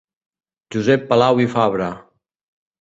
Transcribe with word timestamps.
Josep 0.77 1.05
Palau 1.13 1.45
i 1.45 1.47
Fabre. 1.53 1.93